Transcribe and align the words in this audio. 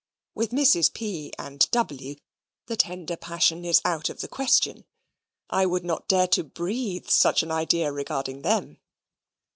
With 0.33 0.51
Misses 0.51 0.89
P. 0.89 1.31
and 1.37 1.69
W. 1.69 2.15
the 2.65 2.75
tender 2.75 3.15
passion 3.15 3.63
is 3.63 3.79
out 3.85 4.09
of 4.09 4.21
the 4.21 4.27
question: 4.27 4.85
I 5.47 5.67
would 5.67 5.85
not 5.85 6.07
dare 6.07 6.27
to 6.29 6.43
breathe 6.43 7.07
such 7.07 7.43
an 7.43 7.51
idea 7.51 7.91
regarding 7.91 8.41
them. 8.41 8.79